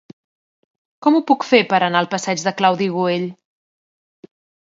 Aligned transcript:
Com 1.05 1.17
ho 1.17 1.21
puc 1.31 1.45
fer 1.49 1.59
per 1.73 1.81
anar 1.87 2.01
al 2.03 2.09
passeig 2.15 2.43
de 2.47 2.55
Claudi 2.61 2.87
Güell? 2.95 3.27